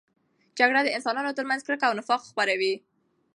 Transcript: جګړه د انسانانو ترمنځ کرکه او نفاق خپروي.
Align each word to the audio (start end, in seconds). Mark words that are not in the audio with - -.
جګړه 0.59 0.81
د 0.83 0.89
انسانانو 0.97 1.35
ترمنځ 1.37 1.61
کرکه 1.65 1.85
او 1.87 1.93
نفاق 1.99 2.21
خپروي. 2.29 2.73